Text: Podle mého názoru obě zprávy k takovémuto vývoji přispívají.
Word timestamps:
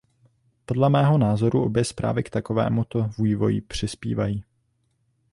Podle 0.65 0.89
mého 0.89 1.17
názoru 1.17 1.63
obě 1.63 1.83
zprávy 1.85 2.23
k 2.23 2.29
takovémuto 2.29 3.09
vývoji 3.19 3.61
přispívají. 3.61 4.43